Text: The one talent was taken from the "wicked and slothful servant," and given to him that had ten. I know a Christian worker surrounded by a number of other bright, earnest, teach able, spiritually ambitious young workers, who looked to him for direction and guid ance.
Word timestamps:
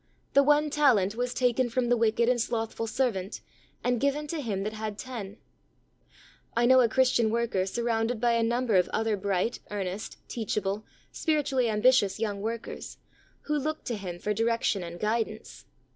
The 0.33 0.41
one 0.41 0.71
talent 0.71 1.13
was 1.13 1.31
taken 1.31 1.69
from 1.69 1.89
the 1.89 1.95
"wicked 1.95 2.27
and 2.27 2.41
slothful 2.41 2.87
servant," 2.87 3.41
and 3.83 4.01
given 4.01 4.25
to 4.29 4.41
him 4.41 4.63
that 4.63 4.73
had 4.73 4.97
ten. 4.97 5.37
I 6.57 6.65
know 6.65 6.81
a 6.81 6.89
Christian 6.89 7.29
worker 7.29 7.67
surrounded 7.67 8.19
by 8.19 8.31
a 8.31 8.41
number 8.41 8.77
of 8.77 8.89
other 8.89 9.15
bright, 9.15 9.59
earnest, 9.69 10.17
teach 10.27 10.57
able, 10.57 10.85
spiritually 11.11 11.69
ambitious 11.69 12.19
young 12.19 12.41
workers, 12.41 12.97
who 13.41 13.55
looked 13.59 13.85
to 13.89 13.95
him 13.95 14.17
for 14.17 14.33
direction 14.33 14.81
and 14.81 14.99
guid 14.99 15.27
ance. 15.27 15.65